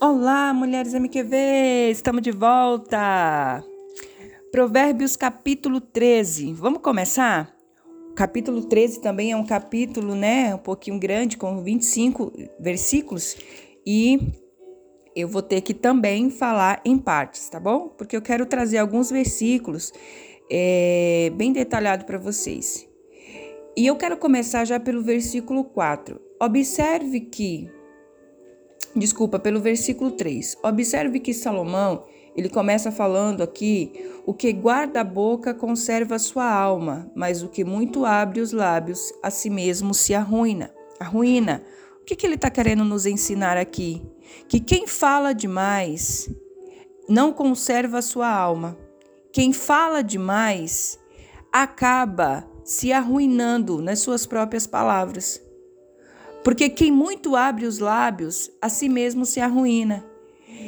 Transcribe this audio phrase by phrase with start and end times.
[0.00, 3.64] Olá, mulheres MQV, estamos de volta.
[4.52, 6.52] Provérbios capítulo 13.
[6.52, 7.52] Vamos começar?
[8.14, 13.36] Capítulo 13 também é um capítulo, né, um pouquinho grande, com 25 versículos,
[13.84, 14.20] e
[15.16, 17.88] eu vou ter que também falar em partes, tá bom?
[17.88, 19.92] Porque eu quero trazer alguns versículos
[20.48, 22.88] é, bem detalhado para vocês.
[23.76, 26.20] E eu quero começar já pelo versículo 4.
[26.40, 27.68] Observe que
[28.94, 30.58] desculpa, pelo versículo 3.
[30.62, 32.04] Observe que Salomão,
[32.36, 33.92] ele começa falando aqui:
[34.26, 38.52] o que guarda a boca conserva a sua alma, mas o que muito abre os
[38.52, 40.72] lábios a si mesmo se arruina.
[41.00, 41.62] Arruina.
[42.00, 44.02] O que, que ele está querendo nos ensinar aqui?
[44.48, 46.30] Que quem fala demais
[47.08, 48.76] não conserva a sua alma.
[49.32, 50.98] Quem fala demais
[51.52, 55.40] acaba se arruinando nas suas próprias palavras.
[56.44, 60.04] Porque quem muito abre os lábios, a si mesmo se arruína.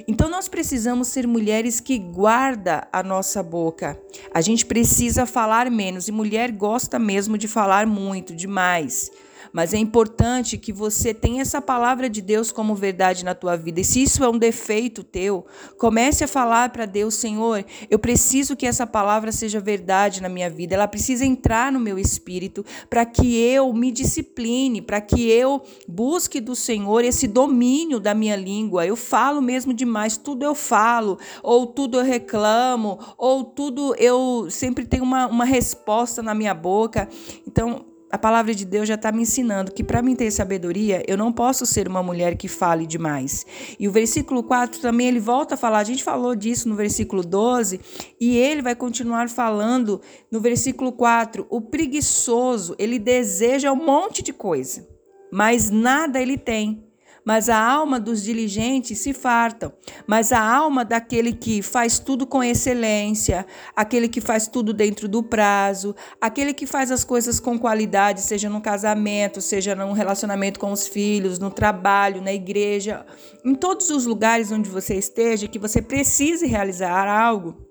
[0.06, 4.00] Então nós precisamos ser mulheres que guarda a nossa boca.
[4.32, 9.10] A gente precisa falar menos e mulher gosta mesmo de falar muito, demais
[9.52, 13.80] mas é importante que você tenha essa palavra de Deus como verdade na tua vida.
[13.80, 15.44] E se isso é um defeito teu,
[15.78, 20.48] comece a falar para Deus, Senhor, eu preciso que essa palavra seja verdade na minha
[20.48, 20.74] vida.
[20.74, 26.40] Ela precisa entrar no meu espírito para que eu me discipline, para que eu busque
[26.40, 28.86] do Senhor esse domínio da minha língua.
[28.86, 34.84] Eu falo mesmo demais, tudo eu falo, ou tudo eu reclamo, ou tudo eu sempre
[34.84, 37.08] tenho uma, uma resposta na minha boca.
[37.46, 41.16] Então, a palavra de Deus já está me ensinando que para mim ter sabedoria, eu
[41.16, 43.46] não posso ser uma mulher que fale demais.
[43.78, 47.22] E o versículo 4 também ele volta a falar, a gente falou disso no versículo
[47.22, 47.80] 12,
[48.20, 54.32] e ele vai continuar falando no versículo 4, o preguiçoso, ele deseja um monte de
[54.32, 54.86] coisa,
[55.32, 56.89] mas nada ele tem
[57.24, 59.72] mas a alma dos diligentes se farta.
[60.06, 65.22] Mas a alma daquele que faz tudo com excelência, aquele que faz tudo dentro do
[65.22, 70.72] prazo, aquele que faz as coisas com qualidade, seja no casamento, seja no relacionamento com
[70.72, 73.04] os filhos, no trabalho, na igreja,
[73.44, 77.69] em todos os lugares onde você esteja, que você precise realizar algo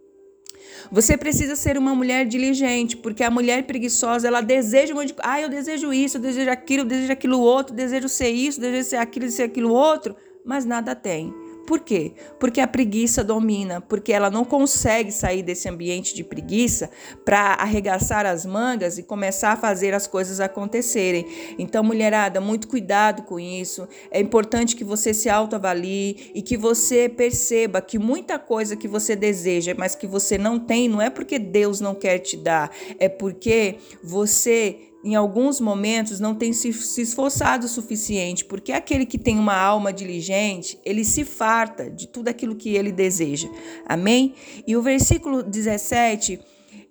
[0.92, 5.16] você precisa ser uma mulher diligente, porque a mulher preguiçosa, ela deseja um monte de...
[5.20, 8.90] Ah, eu desejo isso, eu desejo aquilo, eu desejo aquilo outro, desejo ser isso, desejo
[8.90, 11.34] ser aquilo, ser aquilo outro, mas nada tem.
[11.66, 12.14] Por quê?
[12.40, 16.90] Porque a preguiça domina, porque ela não consegue sair desse ambiente de preguiça
[17.24, 21.28] para arregaçar as mangas e começar a fazer as coisas acontecerem.
[21.60, 23.88] Então, mulherada, muito cuidado com isso.
[24.10, 29.16] É importante que você se autoavalie e que você perceba que muita coisa que você
[29.16, 33.08] deseja, mas que você não tem, não é porque Deus não quer te dar, é
[33.08, 39.38] porque você em alguns momentos não tem se, esforçado o suficiente, porque aquele que tem
[39.40, 43.50] uma alma diligente, ele se farta de tudo aquilo que ele deseja.
[43.86, 44.34] Amém?
[44.68, 46.40] E o versículo 17,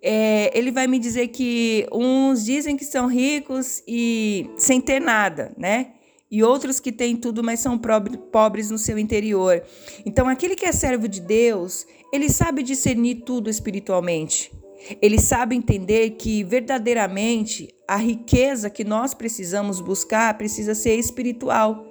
[0.02, 5.52] é, ele vai me dizer que uns dizem que são ricos e sem ter nada,
[5.56, 5.92] né?
[6.30, 9.62] E outros que têm tudo, mas são pobres no seu interior.
[10.04, 14.52] Então, aquele que é servo de Deus, ele sabe discernir tudo espiritualmente.
[15.00, 21.86] Ele sabe entender que verdadeiramente a riqueza que nós precisamos buscar precisa ser espiritual.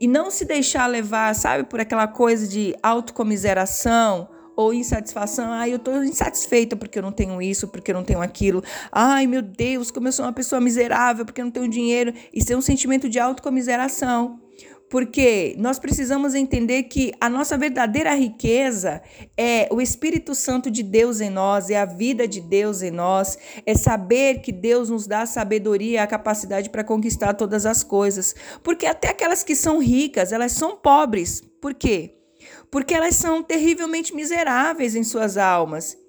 [0.00, 5.52] E não se deixar levar, sabe, por aquela coisa de autocomiseração ou insatisfação.
[5.52, 8.64] Ai, eu estou insatisfeita porque eu não tenho isso, porque eu não tenho aquilo.
[8.90, 12.14] Ai, meu Deus, como eu sou uma pessoa miserável porque eu não tenho dinheiro.
[12.32, 14.40] Isso é um sentimento de autocomiseração
[14.94, 19.02] porque nós precisamos entender que a nossa verdadeira riqueza
[19.36, 23.36] é o Espírito Santo de Deus em nós, é a vida de Deus em nós,
[23.66, 28.36] é saber que Deus nos dá a sabedoria, a capacidade para conquistar todas as coisas.
[28.62, 31.42] Porque até aquelas que são ricas, elas são pobres.
[31.60, 32.14] Por quê?
[32.70, 36.03] Porque elas são terrivelmente miseráveis em suas almas.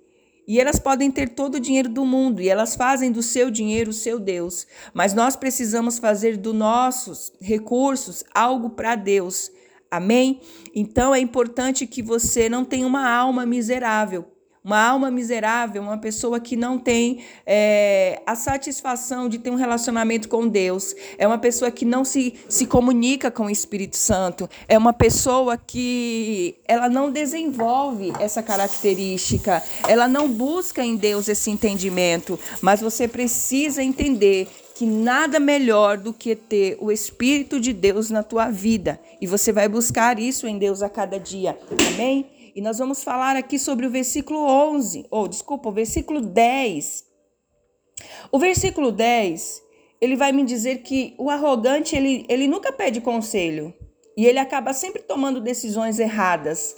[0.48, 3.90] E elas podem ter todo o dinheiro do mundo e elas fazem do seu dinheiro
[3.90, 4.68] o seu Deus.
[4.94, 9.52] Mas nós precisamos fazer dos nossos recursos algo para Deus.
[9.90, 10.42] Amém?
[10.74, 14.35] Então é importante que você não tenha uma alma miserável.
[14.66, 20.28] Uma alma miserável, uma pessoa que não tem é, a satisfação de ter um relacionamento
[20.28, 20.96] com Deus.
[21.20, 24.50] É uma pessoa que não se, se comunica com o Espírito Santo.
[24.68, 29.62] É uma pessoa que ela não desenvolve essa característica.
[29.88, 32.40] Ela não busca em Deus esse entendimento.
[32.60, 38.24] Mas você precisa entender que nada melhor do que ter o Espírito de Deus na
[38.24, 39.00] tua vida.
[39.22, 41.56] E você vai buscar isso em Deus a cada dia.
[41.94, 42.26] Amém?
[42.56, 47.04] E nós vamos falar aqui sobre o versículo 11, ou desculpa, o versículo 10.
[48.32, 49.62] O versículo 10,
[50.00, 53.74] ele vai me dizer que o arrogante, ele, ele nunca pede conselho.
[54.16, 56.74] E ele acaba sempre tomando decisões erradas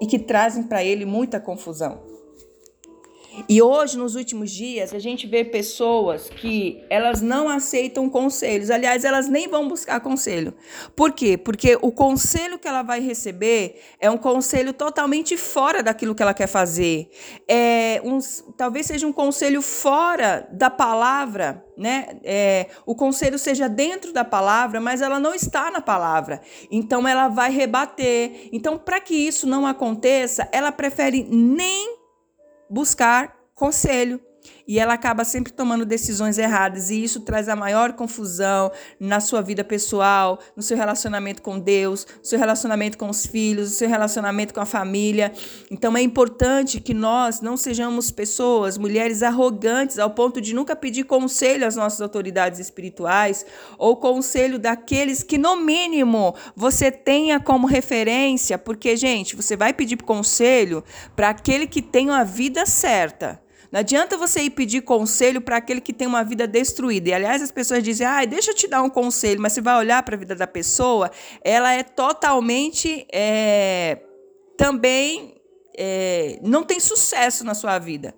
[0.00, 2.15] e que trazem para ele muita confusão.
[3.48, 8.70] E hoje, nos últimos dias, a gente vê pessoas que elas não aceitam conselhos.
[8.70, 10.54] Aliás, elas nem vão buscar conselho.
[10.94, 11.36] Por quê?
[11.36, 16.32] Porque o conselho que ela vai receber é um conselho totalmente fora daquilo que ela
[16.32, 17.10] quer fazer.
[17.46, 18.18] É um,
[18.56, 22.18] talvez seja um conselho fora da palavra, né?
[22.24, 26.40] É, o conselho seja dentro da palavra, mas ela não está na palavra.
[26.70, 28.48] Então, ela vai rebater.
[28.52, 31.95] Então, para que isso não aconteça, ela prefere nem
[32.68, 34.20] buscar conselho.
[34.66, 39.40] E ela acaba sempre tomando decisões erradas, e isso traz a maior confusão na sua
[39.40, 43.88] vida pessoal, no seu relacionamento com Deus, no seu relacionamento com os filhos, no seu
[43.88, 45.32] relacionamento com a família.
[45.70, 51.04] Então é importante que nós não sejamos pessoas, mulheres arrogantes, ao ponto de nunca pedir
[51.04, 53.46] conselho às nossas autoridades espirituais,
[53.78, 59.96] ou conselho daqueles que, no mínimo, você tenha como referência, porque, gente, você vai pedir
[60.02, 60.82] conselho
[61.14, 63.45] para aquele que tem a vida certa.
[63.70, 67.10] Não adianta você ir pedir conselho para aquele que tem uma vida destruída.
[67.10, 69.76] E aliás, as pessoas dizem: ah, deixa eu te dar um conselho, mas você vai
[69.76, 71.10] olhar para a vida da pessoa,
[71.42, 74.00] ela é totalmente é,
[74.56, 75.36] também
[75.76, 78.14] é, não tem sucesso na sua vida.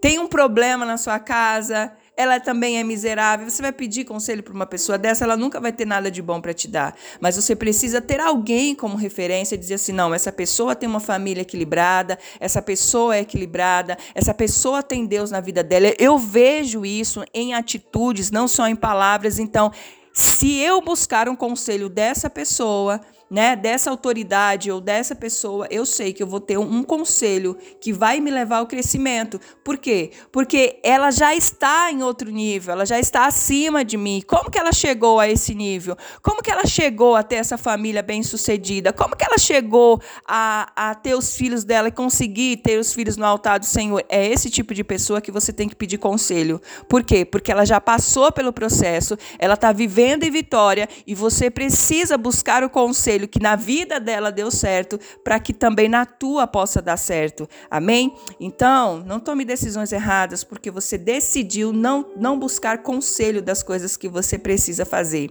[0.00, 3.48] Tem um problema na sua casa, ela também é miserável.
[3.48, 6.40] Você vai pedir conselho para uma pessoa dessa, ela nunca vai ter nada de bom
[6.40, 6.94] para te dar.
[7.20, 11.00] Mas você precisa ter alguém como referência e dizer assim: não, essa pessoa tem uma
[11.00, 15.92] família equilibrada, essa pessoa é equilibrada, essa pessoa tem Deus na vida dela.
[15.98, 19.38] Eu vejo isso em atitudes, não só em palavras.
[19.38, 19.72] Então,
[20.12, 23.00] se eu buscar um conselho dessa pessoa,
[23.30, 27.92] né, dessa autoridade ou dessa pessoa, eu sei que eu vou ter um, conselho que
[27.92, 29.40] vai me levar ao crescimento.
[29.64, 30.10] Por quê?
[30.30, 34.22] Porque ela já está em outro nível, ela já está acima de mim.
[34.26, 35.96] Como que ela chegou a esse nível?
[36.22, 38.92] Como que ela chegou a ter essa família bem-sucedida?
[38.92, 43.16] Como que ela chegou a, a ter os filhos dela e conseguir ter os filhos
[43.16, 44.04] no altar do Senhor?
[44.08, 46.60] É esse tipo de pessoa que você tem que pedir conselho.
[46.88, 47.24] Por quê?
[47.24, 52.62] Porque ela já passou pelo processo, ela está vivendo em vitória e você precisa buscar
[52.62, 56.82] o conselho conselho que na vida dela deu certo, para que também na tua possa
[56.82, 57.48] dar certo.
[57.70, 58.14] Amém?
[58.40, 64.08] Então, não tome decisões erradas porque você decidiu não, não buscar conselho das coisas que
[64.08, 65.30] você precisa fazer.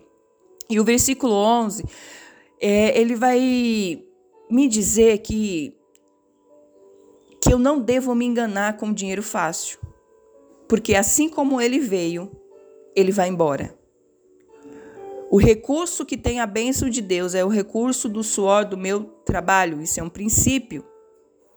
[0.69, 1.83] E o versículo 11,
[2.61, 4.01] é, ele vai
[4.49, 5.75] me dizer que,
[7.41, 9.79] que eu não devo me enganar com dinheiro fácil.
[10.67, 12.31] Porque assim como ele veio,
[12.95, 13.82] ele vai embora.
[15.33, 19.05] O recurso que tem a bênção de Deus é o recurso do suor do meu
[19.25, 19.81] trabalho.
[19.81, 20.85] Isso é um princípio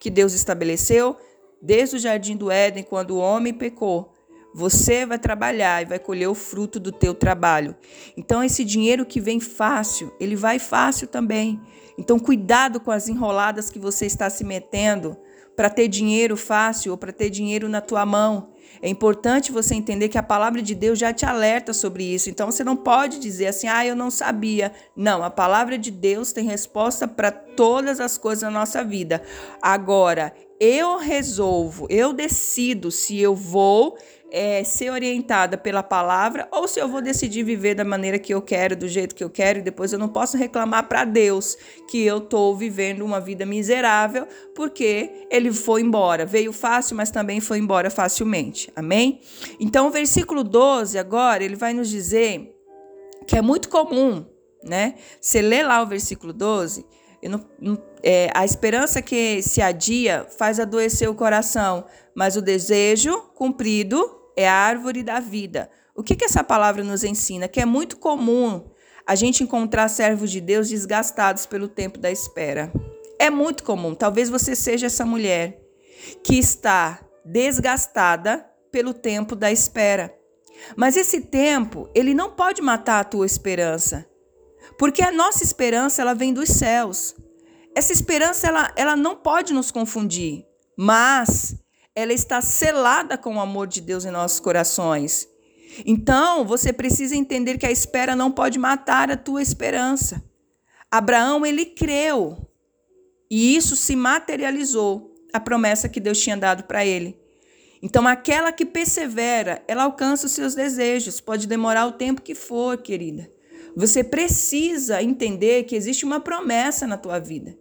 [0.00, 1.14] que Deus estabeleceu
[1.60, 4.14] desde o jardim do Éden, quando o homem pecou.
[4.54, 7.76] Você vai trabalhar e vai colher o fruto do teu trabalho.
[8.16, 11.60] Então esse dinheiro que vem fácil, ele vai fácil também.
[11.98, 15.18] Então cuidado com as enroladas que você está se metendo
[15.54, 18.54] para ter dinheiro fácil ou para ter dinheiro na tua mão.
[18.80, 22.30] É importante você entender que a palavra de Deus já te alerta sobre isso.
[22.30, 24.72] Então você não pode dizer assim, ah, eu não sabia.
[24.94, 29.22] Não, a palavra de Deus tem resposta para todas as coisas na nossa vida.
[29.60, 33.96] Agora, eu resolvo, eu decido se eu vou
[34.30, 38.42] é, ser orientada pela palavra ou se eu vou decidir viver da maneira que eu
[38.42, 41.56] quero, do jeito que eu quero, e depois eu não posso reclamar para Deus
[41.88, 46.26] que eu estou vivendo uma vida miserável porque ele foi embora.
[46.26, 48.65] Veio fácil, mas também foi embora facilmente.
[48.74, 49.20] Amém?
[49.60, 52.54] Então, o versículo 12 agora, ele vai nos dizer
[53.26, 54.24] que é muito comum,
[54.62, 54.94] né?
[55.20, 56.86] Você lê lá o versículo 12.
[57.22, 63.20] Não, não, é, a esperança que se adia faz adoecer o coração, mas o desejo
[63.34, 63.98] cumprido
[64.36, 65.68] é a árvore da vida.
[65.94, 67.48] O que, que essa palavra nos ensina?
[67.48, 68.70] Que é muito comum
[69.06, 72.70] a gente encontrar servos de Deus desgastados pelo tempo da espera.
[73.18, 73.94] É muito comum.
[73.94, 75.60] Talvez você seja essa mulher
[76.22, 78.44] que está desgastada
[78.76, 80.14] pelo tempo da espera.
[80.76, 84.06] Mas esse tempo, ele não pode matar a tua esperança.
[84.78, 87.16] Porque a nossa esperança, ela vem dos céus.
[87.74, 90.44] Essa esperança, ela, ela não pode nos confundir,
[90.76, 91.56] mas
[91.94, 95.26] ela está selada com o amor de Deus em nossos corações.
[95.86, 100.22] Então, você precisa entender que a espera não pode matar a tua esperança.
[100.90, 102.46] Abraão, ele creu.
[103.30, 107.24] E isso se materializou, a promessa que Deus tinha dado para ele.
[107.86, 111.20] Então, aquela que persevera, ela alcança os seus desejos.
[111.20, 113.30] Pode demorar o tempo que for, querida.
[113.76, 117.56] Você precisa entender que existe uma promessa na tua vida.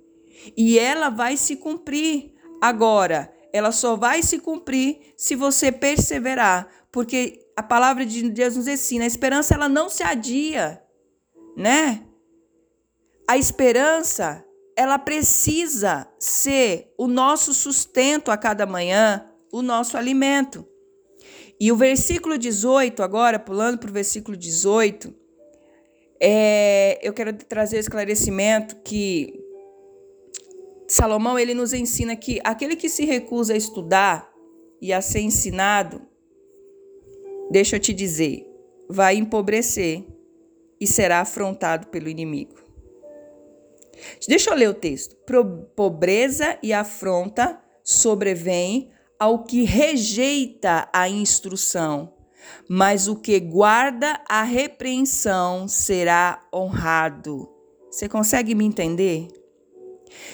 [0.58, 2.34] E ela vai se cumprir.
[2.60, 8.67] Agora, ela só vai se cumprir se você perseverar, porque a palavra de Deus nos
[8.67, 10.82] ensina, a esperança ela não se adia,
[11.55, 12.01] né?
[13.27, 14.44] a esperança,
[14.75, 19.25] ela precisa ser o nosso sustento a cada manhã,
[19.56, 20.68] o nosso alimento.
[21.58, 25.16] E o versículo 18, agora, pulando para o versículo 18,
[26.20, 29.42] é, eu quero trazer esclarecimento que
[30.90, 34.30] Salomão ele nos ensina que aquele que se recusa a estudar
[34.82, 36.02] e a ser ensinado,
[37.50, 38.46] deixa eu te dizer,
[38.90, 40.04] vai empobrecer
[40.82, 42.56] e será afrontado pelo inimigo.
[44.28, 45.16] Deixa eu ler o texto.
[45.78, 52.14] Pobreza e afronta sobrevém ao que rejeita a instrução,
[52.70, 57.50] mas o que guarda a repreensão será honrado.
[57.90, 59.28] Você consegue me entender?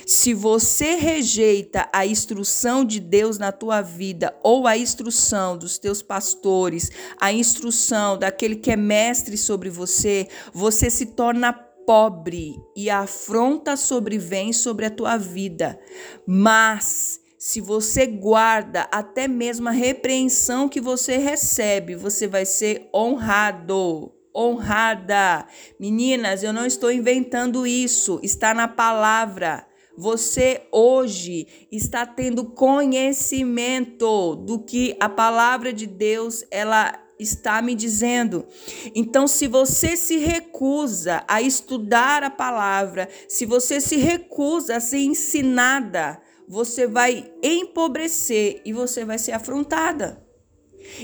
[0.06, 6.02] Se você rejeita a instrução de Deus na tua vida, ou a instrução dos teus
[6.02, 13.00] pastores, a instrução daquele que é mestre sobre você, você se torna pobre e a
[13.00, 15.80] afronta sobrevém sobre a tua vida.
[16.28, 24.12] Mas se você guarda até mesmo a repreensão que você recebe, você vai ser honrado.
[24.33, 25.48] Honrada.
[25.79, 29.65] Meninas, eu não estou inventando isso, está na palavra.
[29.98, 38.45] Você hoje está tendo conhecimento do que a palavra de Deus ela está me dizendo.
[38.93, 45.00] Então, se você se recusa a estudar a palavra, se você se recusa a ser
[45.00, 46.21] ensinada,
[46.51, 50.22] você vai empobrecer e você vai ser afrontada.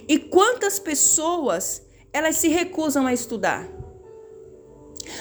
[0.06, 3.66] E quantas pessoas elas se recusam a estudar?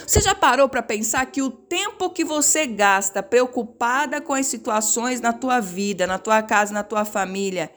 [0.05, 5.21] Você já parou para pensar que o tempo que você gasta preocupada com as situações
[5.21, 7.71] na tua vida, na tua casa, na tua família,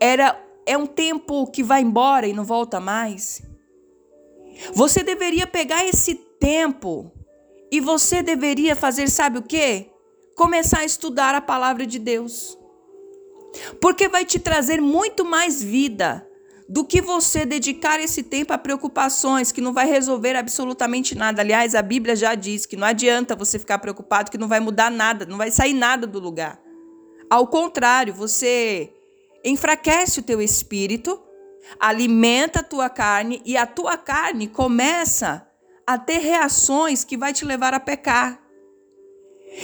[0.00, 3.42] era é um tempo que vai embora e não volta mais?
[4.74, 7.12] Você deveria pegar esse tempo
[7.70, 9.91] e você deveria fazer, sabe o quê?
[10.36, 12.58] Começar a estudar a palavra de Deus.
[13.80, 16.26] Porque vai te trazer muito mais vida
[16.68, 21.42] do que você dedicar esse tempo a preocupações que não vai resolver absolutamente nada.
[21.42, 24.90] Aliás, a Bíblia já diz que não adianta você ficar preocupado que não vai mudar
[24.90, 26.58] nada, não vai sair nada do lugar.
[27.28, 28.92] Ao contrário, você
[29.44, 31.22] enfraquece o teu espírito,
[31.78, 35.46] alimenta a tua carne e a tua carne começa
[35.86, 38.41] a ter reações que vai te levar a pecar.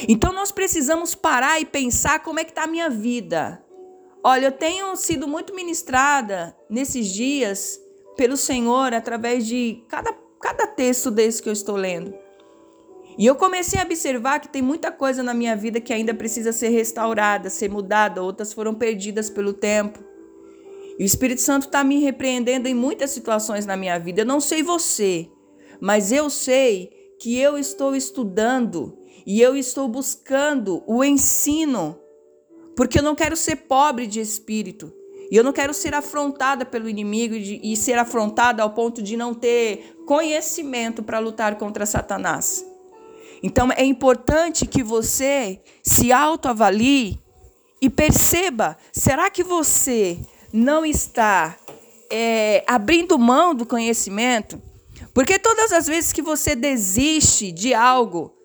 [0.08, 3.64] Então nós precisamos parar e pensar como é que está a minha vida.
[4.22, 7.80] Olha, eu tenho sido muito ministrada nesses dias
[8.16, 12.12] pelo Senhor através de cada, cada texto desse que eu estou lendo.
[13.16, 16.52] E eu comecei a observar que tem muita coisa na minha vida que ainda precisa
[16.52, 19.98] ser restaurada, ser mudada, outras foram perdidas pelo tempo.
[20.98, 24.22] E o Espírito Santo está me repreendendo em muitas situações na minha vida.
[24.22, 25.28] Eu não sei você,
[25.80, 28.96] mas eu sei que eu estou estudando
[29.26, 31.98] e eu estou buscando o ensino,
[32.76, 34.92] porque eu não quero ser pobre de espírito.
[35.30, 39.34] E eu não quero ser afrontada pelo inimigo e ser afrontada ao ponto de não
[39.34, 42.64] ter conhecimento para lutar contra Satanás.
[43.42, 47.20] Então é importante que você se autoavalie
[47.80, 50.18] e perceba: será que você
[50.50, 51.56] não está
[52.10, 54.60] é, abrindo mão do conhecimento?
[55.18, 58.38] Porque todas as vezes que você desiste de algo,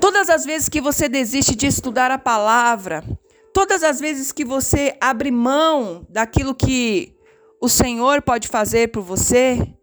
[0.00, 3.04] Todas as vezes que você desiste de estudar a palavra,
[3.52, 7.16] todas as vezes que você abre mão daquilo que
[7.60, 9.74] o Senhor pode fazer por você,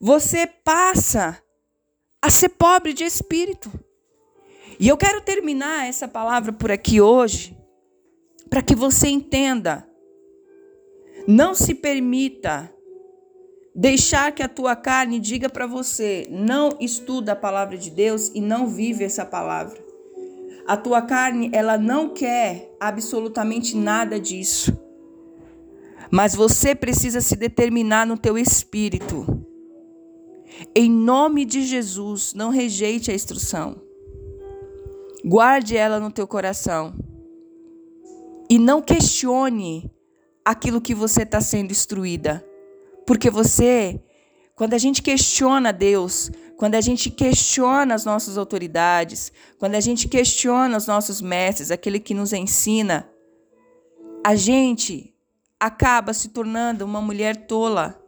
[0.00, 1.40] você passa
[2.20, 3.70] a ser pobre de espírito.
[4.78, 7.56] E eu quero terminar essa palavra por aqui hoje,
[8.48, 9.86] para que você entenda.
[11.28, 12.74] Não se permita
[13.74, 18.40] Deixar que a tua carne diga para você: não estuda a palavra de Deus e
[18.40, 19.78] não vive essa palavra.
[20.66, 24.76] A tua carne, ela não quer absolutamente nada disso.
[26.10, 29.46] Mas você precisa se determinar no teu espírito.
[30.74, 33.80] Em nome de Jesus, não rejeite a instrução.
[35.24, 36.94] Guarde ela no teu coração.
[38.48, 39.90] E não questione
[40.44, 42.44] aquilo que você está sendo instruída.
[43.10, 44.00] Porque você,
[44.54, 50.06] quando a gente questiona Deus, quando a gente questiona as nossas autoridades, quando a gente
[50.06, 53.10] questiona os nossos mestres, aquele que nos ensina,
[54.24, 55.12] a gente
[55.58, 58.00] acaba se tornando uma mulher tola.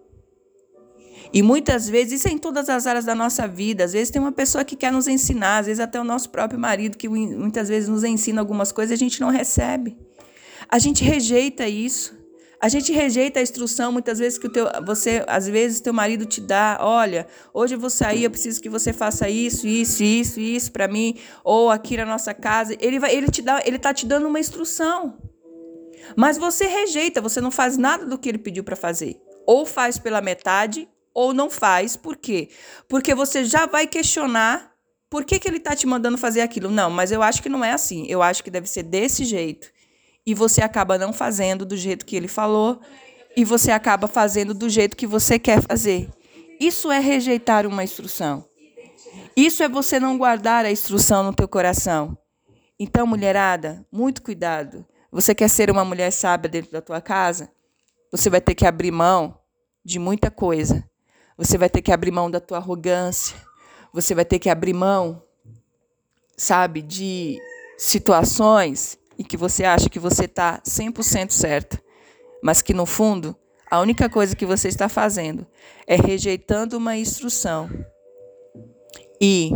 [1.32, 3.82] E muitas vezes, isso é em todas as áreas da nossa vida.
[3.82, 6.60] Às vezes tem uma pessoa que quer nos ensinar, às vezes até o nosso próprio
[6.60, 9.98] marido, que muitas vezes nos ensina algumas coisas e a gente não recebe.
[10.68, 12.21] A gente rejeita isso.
[12.62, 16.24] A gente rejeita a instrução muitas vezes que o teu, você, às vezes teu marido
[16.24, 20.38] te dá, olha, hoje eu vou sair, eu preciso que você faça isso, isso, isso,
[20.38, 22.76] isso para mim, ou aqui na nossa casa.
[22.78, 25.18] Ele vai, ele te dá, ele tá te dando uma instrução.
[26.16, 29.20] Mas você rejeita, você não faz nada do que ele pediu para fazer.
[29.44, 31.96] Ou faz pela metade, ou não faz.
[31.96, 32.48] Por quê?
[32.88, 34.72] Porque você já vai questionar
[35.10, 36.70] por que, que ele está te mandando fazer aquilo.
[36.70, 38.06] Não, mas eu acho que não é assim.
[38.08, 39.68] Eu acho que deve ser desse jeito
[40.26, 42.80] e você acaba não fazendo do jeito que ele falou
[43.36, 46.08] e você acaba fazendo do jeito que você quer fazer.
[46.60, 48.44] Isso é rejeitar uma instrução.
[49.36, 52.16] Isso é você não guardar a instrução no teu coração.
[52.78, 54.86] Então, mulherada, muito cuidado.
[55.10, 57.50] Você quer ser uma mulher sábia dentro da tua casa?
[58.10, 59.38] Você vai ter que abrir mão
[59.84, 60.88] de muita coisa.
[61.36, 63.36] Você vai ter que abrir mão da tua arrogância.
[63.92, 65.22] Você vai ter que abrir mão,
[66.36, 67.38] sabe, de
[67.76, 71.80] situações e que você acha que você está 100% certa,
[72.42, 73.36] mas que no fundo
[73.70, 75.46] a única coisa que você está fazendo
[75.86, 77.70] é rejeitando uma instrução
[79.20, 79.52] e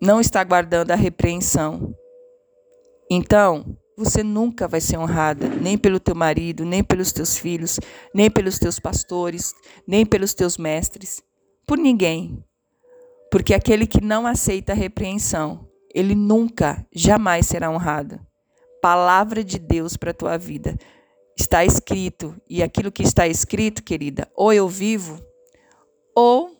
[0.00, 1.94] não está guardando a repreensão.
[3.10, 7.78] Então, você nunca vai ser honrada, nem pelo teu marido, nem pelos teus filhos,
[8.14, 9.54] nem pelos teus pastores,
[9.86, 11.22] nem pelos teus mestres,
[11.66, 12.42] por ninguém.
[13.30, 18.20] Porque aquele que não aceita a repreensão ele nunca, jamais será honrado.
[18.82, 20.76] Palavra de Deus para a tua vida.
[21.34, 25.18] Está escrito, e aquilo que está escrito, querida, ou eu vivo,
[26.14, 26.50] ou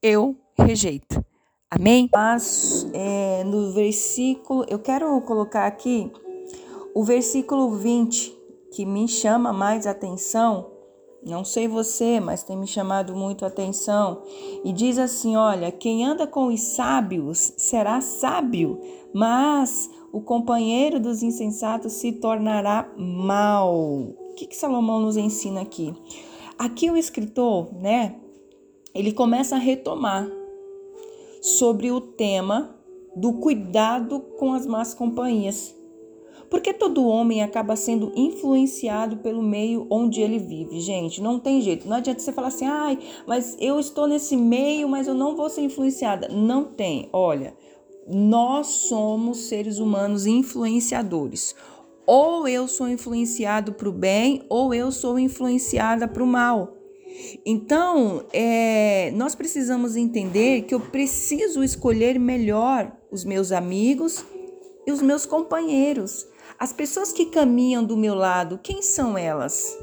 [0.00, 1.24] eu rejeito.
[1.68, 2.08] Amém?
[2.14, 6.12] Mas é, no versículo, eu quero colocar aqui
[6.94, 8.32] o versículo 20,
[8.72, 10.70] que me chama mais atenção
[11.26, 14.22] não sei você, mas tem me chamado muito a atenção.
[14.64, 18.80] E diz assim: Olha, quem anda com os sábios será sábio,
[19.12, 23.74] mas o companheiro dos insensatos se tornará mal.
[23.74, 25.92] O que, que Salomão nos ensina aqui?
[26.56, 28.14] Aqui o escritor, né,
[28.94, 30.26] ele começa a retomar
[31.42, 32.74] sobre o tema
[33.14, 35.75] do cuidado com as más companhias.
[36.50, 41.20] Porque todo homem acaba sendo influenciado pelo meio onde ele vive, gente.
[41.20, 41.88] Não tem jeito.
[41.88, 45.48] Não adianta você falar assim, ai, mas eu estou nesse meio, mas eu não vou
[45.50, 46.28] ser influenciada.
[46.28, 47.08] Não tem.
[47.12, 47.54] Olha,
[48.06, 51.54] nós somos seres humanos influenciadores.
[52.06, 56.72] Ou eu sou influenciado para o bem, ou eu sou influenciada para o mal.
[57.44, 64.24] Então, é, nós precisamos entender que eu preciso escolher melhor os meus amigos
[64.86, 66.26] e os meus companheiros.
[66.58, 69.76] As pessoas que caminham do meu lado, quem são elas?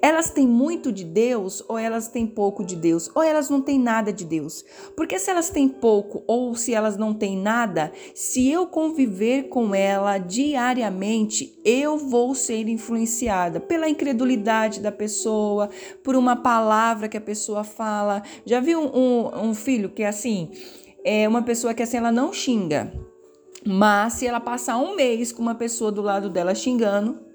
[0.00, 3.10] Elas têm muito de Deus ou elas têm pouco de Deus?
[3.14, 4.64] Ou elas não têm nada de Deus?
[4.96, 9.74] Porque se elas têm pouco ou se elas não têm nada, se eu conviver com
[9.74, 15.68] ela diariamente, eu vou ser influenciada pela incredulidade da pessoa,
[16.02, 18.22] por uma palavra que a pessoa fala.
[18.46, 20.50] Já viu um, um filho que é assim?
[21.04, 22.92] É uma pessoa que assim, ela não xinga
[23.64, 27.28] mas se ela passar um mês com uma pessoa do lado dela xingando,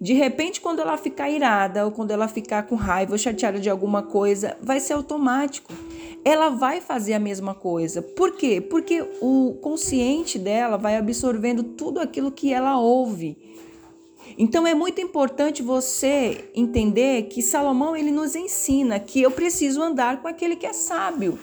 [0.00, 3.68] de repente, quando ela ficar irada ou quando ela ficar com raiva ou chateada de
[3.68, 5.72] alguma coisa, vai ser automático.
[6.24, 8.00] Ela vai fazer a mesma coisa.
[8.00, 8.60] Por quê?
[8.62, 13.36] Porque o consciente dela vai absorvendo tudo aquilo que ela ouve.
[14.38, 20.22] Então é muito importante você entender que Salomão ele nos ensina que eu preciso andar
[20.22, 21.38] com aquele que é sábio.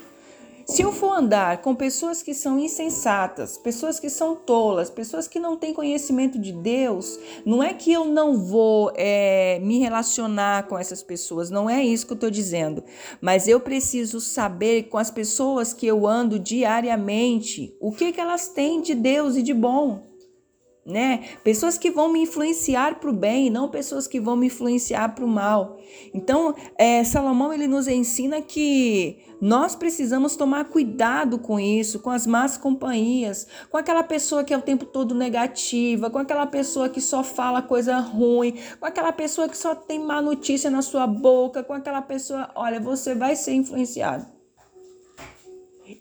[0.67, 5.39] Se eu for andar com pessoas que são insensatas, pessoas que são tolas, pessoas que
[5.39, 10.77] não têm conhecimento de Deus, não é que eu não vou é, me relacionar com
[10.77, 12.83] essas pessoas, não é isso que eu estou dizendo.
[13.21, 18.49] Mas eu preciso saber com as pessoas que eu ando diariamente o que, que elas
[18.49, 20.16] têm de Deus e de bom
[20.87, 21.25] né?
[21.43, 25.25] Pessoas que vão me influenciar para o bem, não pessoas que vão me influenciar para
[25.25, 25.77] o mal.
[26.13, 32.25] Então, é, Salomão ele nos ensina que nós precisamos tomar cuidado com isso, com as
[32.25, 37.01] más companhias, com aquela pessoa que é o tempo todo negativa, com aquela pessoa que
[37.01, 41.63] só fala coisa ruim, com aquela pessoa que só tem má notícia na sua boca,
[41.63, 44.36] com aquela pessoa, olha, você vai ser influenciado.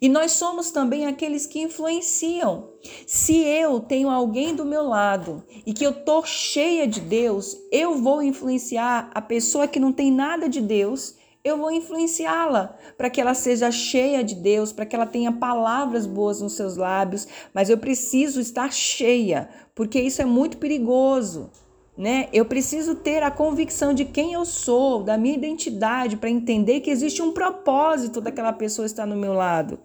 [0.00, 2.70] E nós somos também aqueles que influenciam.
[3.06, 7.96] Se eu tenho alguém do meu lado e que eu tô cheia de Deus, eu
[7.96, 13.20] vou influenciar a pessoa que não tem nada de Deus, eu vou influenciá-la para que
[13.20, 17.70] ela seja cheia de Deus, para que ela tenha palavras boas nos seus lábios, mas
[17.70, 21.50] eu preciso estar cheia, porque isso é muito perigoso
[21.96, 22.28] né?
[22.32, 26.90] Eu preciso ter a convicção de quem eu sou, da minha identidade, para entender que
[26.90, 29.78] existe um propósito daquela pessoa estar no meu lado.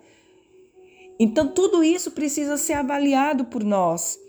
[1.20, 4.20] Então, tudo isso precisa ser avaliado por nós.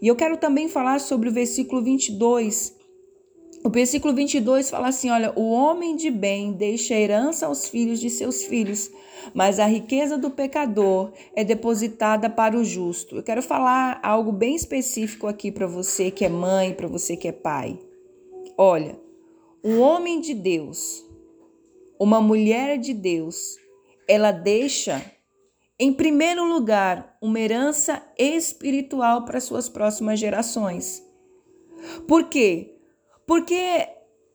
[0.00, 2.74] E eu quero também falar sobre o versículo 22,
[3.64, 8.10] O versículo 22 fala assim: olha, o homem de bem deixa herança aos filhos de
[8.10, 8.90] seus filhos,
[9.32, 13.16] mas a riqueza do pecador é depositada para o justo.
[13.16, 17.28] Eu quero falar algo bem específico aqui para você que é mãe, para você que
[17.28, 17.78] é pai.
[18.58, 18.98] Olha,
[19.62, 21.04] um homem de Deus,
[22.00, 23.56] uma mulher de Deus,
[24.08, 25.00] ela deixa,
[25.78, 31.00] em primeiro lugar, uma herança espiritual para suas próximas gerações.
[32.08, 32.71] Por quê?
[33.32, 33.88] Porque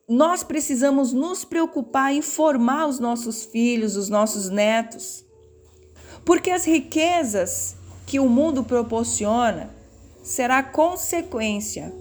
[0.09, 5.23] nós precisamos nos preocupar em formar os nossos filhos, os nossos netos.
[6.25, 7.75] Porque as riquezas
[8.07, 9.69] que o mundo proporciona
[10.23, 11.93] será consequência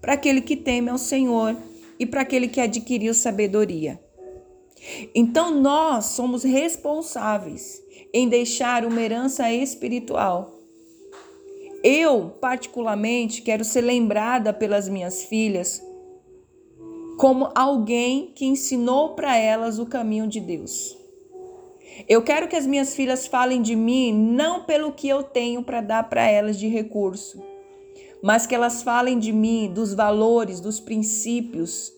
[0.00, 1.54] para aquele que teme ao Senhor
[1.98, 4.02] e para aquele que adquiriu sabedoria.
[5.14, 10.58] Então nós somos responsáveis em deixar uma herança espiritual.
[11.84, 15.86] Eu, particularmente, quero ser lembrada pelas minhas filhas
[17.18, 20.96] como alguém que ensinou para elas o caminho de Deus.
[22.08, 25.80] Eu quero que as minhas filhas falem de mim não pelo que eu tenho para
[25.80, 27.42] dar para elas de recurso,
[28.22, 31.92] mas que elas falem de mim, dos valores, dos princípios,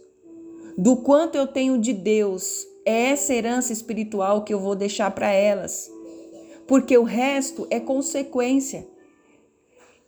[0.78, 2.66] do quanto eu tenho de Deus.
[2.87, 5.90] É essa herança espiritual que eu vou deixar para elas,
[6.66, 8.88] porque o resto é consequência.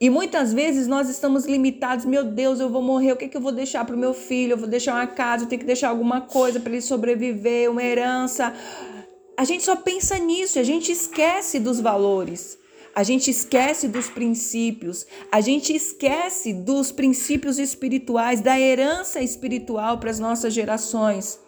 [0.03, 3.37] E muitas vezes nós estamos limitados, meu Deus, eu vou morrer, o que, é que
[3.37, 4.55] eu vou deixar para o meu filho?
[4.55, 7.85] Eu vou deixar uma casa, eu tenho que deixar alguma coisa para ele sobreviver, uma
[7.85, 8.53] herança.
[9.37, 12.59] A gente só pensa nisso, a gente esquece dos valores.
[12.93, 20.11] A gente esquece dos princípios, a gente esquece dos princípios espirituais, da herança espiritual para
[20.11, 21.39] as nossas gerações.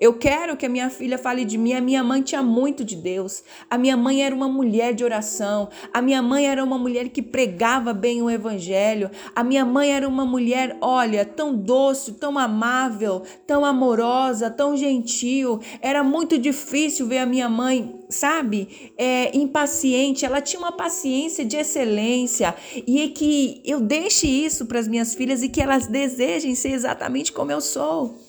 [0.00, 1.72] Eu quero que a minha filha fale de mim.
[1.72, 3.42] A minha mãe tinha muito de Deus.
[3.70, 5.68] A minha mãe era uma mulher de oração.
[5.92, 9.10] A minha mãe era uma mulher que pregava bem o evangelho.
[9.34, 15.60] A minha mãe era uma mulher, olha, tão doce, tão amável, tão amorosa, tão gentil.
[15.80, 20.24] Era muito difícil ver a minha mãe, sabe, é, impaciente.
[20.24, 22.54] Ela tinha uma paciência de excelência
[22.86, 26.70] e é que eu deixe isso para as minhas filhas e que elas desejem ser
[26.70, 28.27] exatamente como eu sou.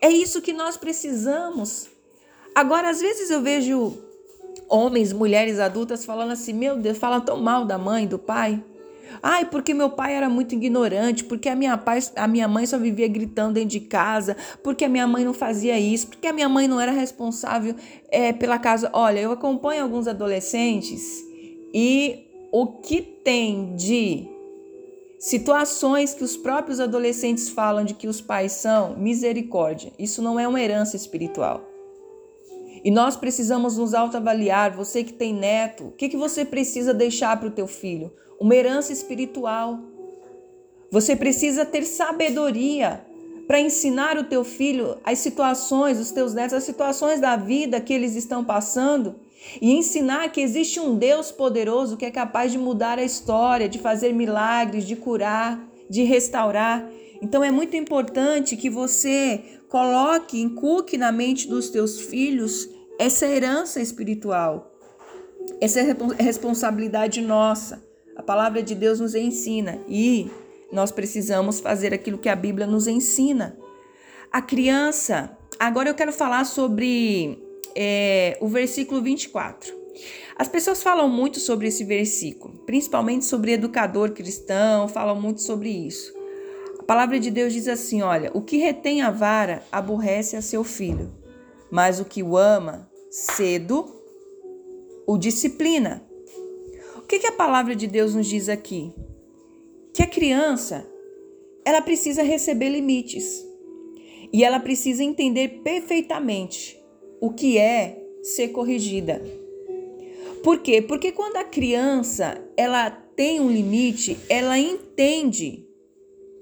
[0.00, 1.88] É isso que nós precisamos.
[2.54, 3.96] Agora, às vezes eu vejo
[4.68, 8.62] homens, mulheres adultas falando assim: meu Deus, falam tão mal da mãe, do pai.
[9.22, 12.78] Ai, porque meu pai era muito ignorante, porque a minha, pai, a minha mãe só
[12.78, 16.48] vivia gritando dentro de casa, porque a minha mãe não fazia isso, porque a minha
[16.48, 17.74] mãe não era responsável
[18.10, 18.90] é, pela casa.
[18.92, 21.24] Olha, eu acompanho alguns adolescentes
[21.72, 24.28] e o que tem de
[25.24, 29.90] Situações que os próprios adolescentes falam de que os pais são misericórdia.
[29.98, 31.66] Isso não é uma herança espiritual.
[32.84, 34.76] E nós precisamos nos autoavaliar.
[34.76, 38.12] Você que tem neto, o que, que você precisa deixar para o teu filho?
[38.38, 39.78] Uma herança espiritual.
[40.90, 43.02] Você precisa ter sabedoria
[43.46, 47.94] para ensinar o teu filho as situações, os teus netos, as situações da vida que
[47.94, 49.14] eles estão passando
[49.60, 53.78] e ensinar que existe um Deus poderoso que é capaz de mudar a história, de
[53.78, 56.88] fazer milagres, de curar, de restaurar.
[57.20, 63.80] Então é muito importante que você coloque, inculque na mente dos teus filhos essa herança
[63.80, 64.72] espiritual.
[65.60, 67.82] Essa é responsabilidade nossa.
[68.16, 70.30] A palavra de Deus nos ensina e
[70.72, 73.56] nós precisamos fazer aquilo que a Bíblia nos ensina.
[74.32, 77.43] A criança, agora eu quero falar sobre
[77.76, 79.74] é, o versículo 24.
[80.36, 86.12] As pessoas falam muito sobre esse versículo, principalmente sobre educador cristão, falam muito sobre isso.
[86.80, 90.64] A palavra de Deus diz assim: olha, o que retém a vara aborrece a seu
[90.64, 91.12] filho,
[91.70, 93.94] mas o que o ama, cedo
[95.06, 96.02] o disciplina.
[96.96, 98.92] O que, que a palavra de Deus nos diz aqui?
[99.92, 100.86] Que a criança
[101.64, 103.44] ela precisa receber limites
[104.32, 106.78] e ela precisa entender perfeitamente
[107.24, 109.22] o que é ser corrigida.
[110.42, 110.82] Por quê?
[110.82, 115.66] Porque quando a criança ela tem um limite, ela entende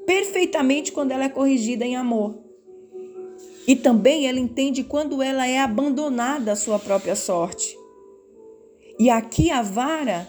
[0.05, 2.37] perfeitamente quando ela é corrigida em amor.
[3.65, 7.79] E também ela entende quando ela é abandonada à sua própria sorte.
[8.99, 10.29] E aqui a vara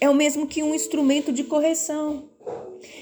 [0.00, 2.30] é o mesmo que um instrumento de correção.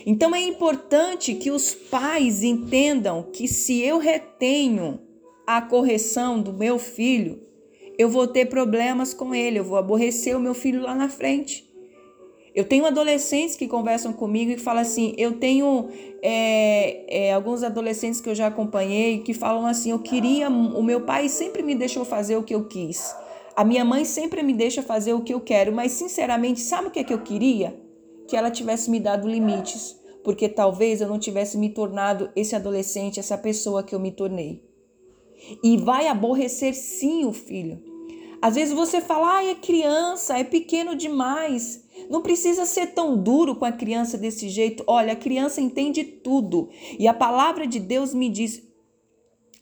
[0.06, 5.03] Então é importante que os pais entendam que se eu retenho
[5.46, 7.42] a correção do meu filho,
[7.98, 11.64] eu vou ter problemas com ele, eu vou aborrecer o meu filho lá na frente.
[12.54, 15.88] Eu tenho adolescentes que conversam comigo e falam assim: eu tenho
[16.22, 21.00] é, é, alguns adolescentes que eu já acompanhei que falam assim: eu queria, o meu
[21.00, 23.14] pai sempre me deixou fazer o que eu quis.
[23.56, 26.90] A minha mãe sempre me deixa fazer o que eu quero, mas sinceramente, sabe o
[26.90, 27.80] que, é que eu queria?
[28.28, 29.96] Que ela tivesse me dado limites.
[30.24, 34.73] porque talvez eu não tivesse me tornado esse adolescente, essa pessoa que eu me tornei.
[35.62, 37.82] E vai aborrecer sim o filho.
[38.44, 41.82] Às vezes você fala, ah, é criança, é pequeno demais.
[42.10, 44.84] Não precisa ser tão duro com a criança desse jeito.
[44.86, 46.68] Olha, a criança entende tudo.
[46.98, 48.62] E a palavra de Deus me diz: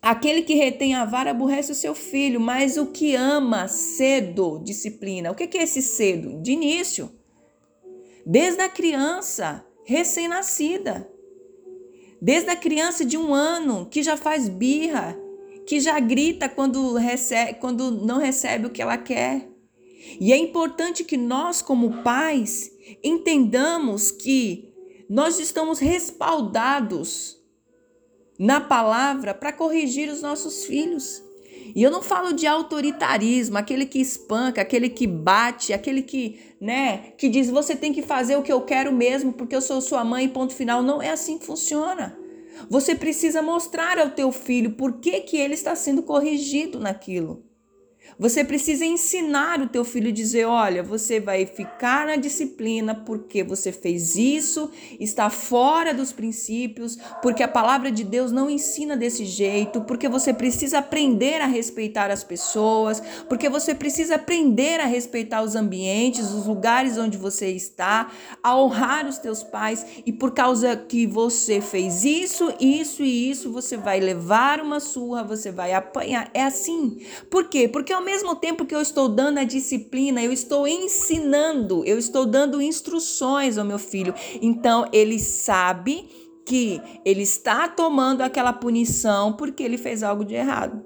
[0.01, 5.31] aquele que retém a vara aborrece o seu filho, mas o que ama cedo disciplina.
[5.31, 6.43] O que é esse cedo?
[6.43, 7.09] De início.
[8.27, 11.09] Desde a criança recém-nascida.
[12.21, 15.19] Desde a criança de um ano que já faz birra,
[15.67, 19.49] que já grita quando, recebe, quando não recebe o que ela quer.
[20.21, 22.71] E é importante que nós, como pais,
[23.03, 24.73] entendamos que
[25.09, 27.39] nós estamos respaldados
[28.39, 31.23] na palavra para corrigir os nossos filhos.
[31.75, 37.13] E eu não falo de autoritarismo, aquele que espanca, aquele que bate, aquele que, né,
[37.17, 40.05] que diz você tem que fazer o que eu quero mesmo porque eu sou sua
[40.05, 40.83] mãe, ponto final.
[40.83, 42.19] Não é assim que funciona.
[42.69, 47.45] Você precisa mostrar ao teu filho por que, que ele está sendo corrigido naquilo.
[48.19, 53.43] Você precisa ensinar o teu filho a dizer: olha, você vai ficar na disciplina porque
[53.43, 59.25] você fez isso, está fora dos princípios, porque a palavra de Deus não ensina desse
[59.25, 65.43] jeito, porque você precisa aprender a respeitar as pessoas, porque você precisa aprender a respeitar
[65.43, 68.11] os ambientes, os lugares onde você está,
[68.43, 73.51] a honrar os teus pais, e por causa que você fez isso, isso e isso,
[73.51, 76.31] você vai levar uma surra, você vai apanhar.
[76.35, 77.01] É assim.
[77.31, 77.69] Por quê?
[77.69, 81.97] Porque ao ao mesmo tempo que eu estou dando a disciplina, eu estou ensinando, eu
[81.97, 84.13] estou dando instruções ao meu filho.
[84.43, 86.09] Então ele sabe
[86.45, 90.85] que ele está tomando aquela punição porque ele fez algo de errado.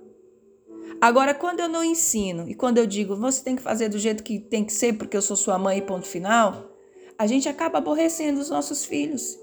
[1.01, 4.23] Agora, quando eu não ensino e quando eu digo você tem que fazer do jeito
[4.23, 6.71] que tem que ser porque eu sou sua mãe ponto final,
[7.19, 9.39] a gente acaba aborrecendo os nossos filhos.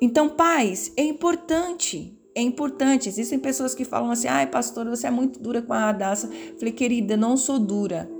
[0.00, 3.08] Então, pais, é importante é importante.
[3.08, 6.30] Existem pessoas que falam assim: ai, pastor, você é muito dura com a Radassa.
[6.58, 8.10] Falei, querida, não sou dura.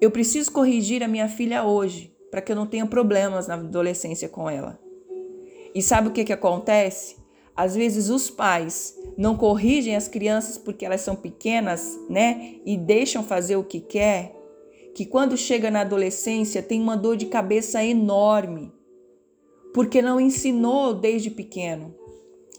[0.00, 4.28] Eu preciso corrigir a minha filha hoje, para que eu não tenha problemas na adolescência
[4.28, 4.78] com ela.
[5.74, 7.16] E sabe o que, que acontece?
[7.54, 12.56] Às vezes os pais não corrigem as crianças porque elas são pequenas, né?
[12.66, 14.34] E deixam fazer o que quer.
[14.94, 18.72] Que quando chega na adolescência tem uma dor de cabeça enorme,
[19.72, 21.94] porque não ensinou desde pequeno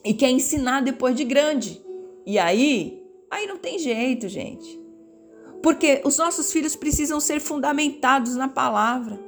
[0.03, 1.81] e quer ensinar depois de grande.
[2.25, 4.79] E aí, aí não tem jeito, gente.
[5.62, 9.19] Porque os nossos filhos precisam ser fundamentados na palavra.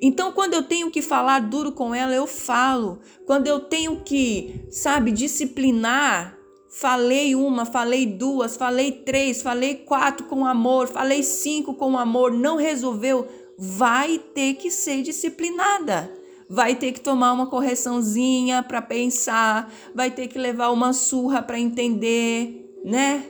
[0.00, 3.00] Então, quando eu tenho que falar duro com ela, eu falo.
[3.26, 10.46] Quando eu tenho que, sabe, disciplinar, falei uma, falei duas, falei três, falei quatro com
[10.46, 13.26] amor, falei cinco com amor, não resolveu,
[13.58, 16.19] vai ter que ser disciplinada
[16.50, 21.60] vai ter que tomar uma correçãozinha para pensar, vai ter que levar uma surra para
[21.60, 23.24] entender, né?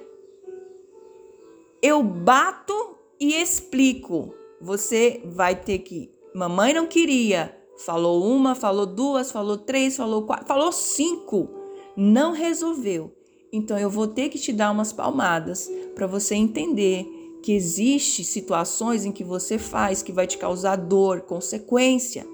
[1.82, 4.32] Eu bato e explico.
[4.58, 6.10] Você vai ter que.
[6.34, 7.54] Mamãe não queria.
[7.84, 11.50] Falou uma, falou duas, falou três, falou quatro, falou cinco.
[11.94, 13.14] Não resolveu.
[13.52, 17.06] Então eu vou ter que te dar umas palmadas para você entender
[17.42, 22.26] que existe situações em que você faz que vai te causar dor, consequência.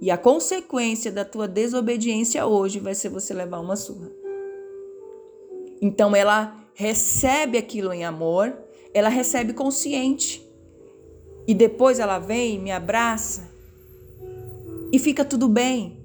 [0.00, 4.10] E a consequência da tua desobediência hoje vai ser você levar uma surra.
[5.80, 8.56] Então ela recebe aquilo em amor,
[8.92, 10.44] ela recebe consciente.
[11.48, 13.50] E depois ela vem, me abraça
[14.92, 15.96] e fica tudo bem.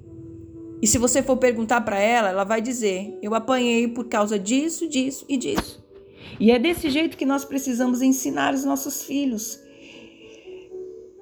[0.80, 4.88] E se você for perguntar para ela, ela vai dizer: Eu apanhei por causa disso,
[4.88, 5.82] disso e disso.
[6.40, 9.60] E é desse jeito que nós precisamos ensinar os nossos filhos.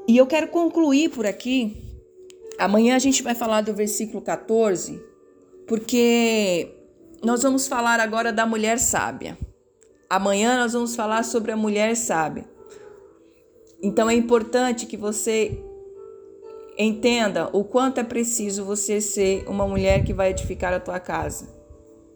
[0.07, 1.90] E eu quero concluir por aqui
[2.61, 5.03] Amanhã a gente vai falar do versículo 14,
[5.67, 6.69] porque
[7.25, 9.39] nós vamos falar agora da mulher sábia.
[10.11, 12.45] Amanhã nós vamos falar sobre a mulher sábia.
[13.83, 15.59] Então é importante que você
[16.77, 21.49] entenda o quanto é preciso você ser uma mulher que vai edificar a tua casa.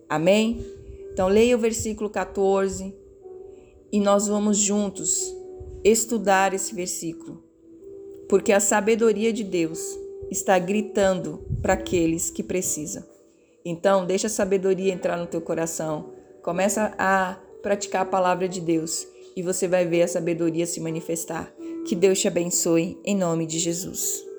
[0.06, 0.62] Amém?
[1.10, 2.94] Então leia o versículo 14
[3.90, 5.34] e nós vamos juntos
[5.82, 7.42] estudar esse versículo.
[8.28, 13.04] Porque a sabedoria de Deus está gritando para aqueles que precisam.
[13.64, 16.12] Então, deixa a sabedoria entrar no teu coração.
[16.42, 21.52] Começa a praticar a palavra de Deus e você vai ver a sabedoria se manifestar.
[21.86, 24.33] Que Deus te abençoe em nome de Jesus.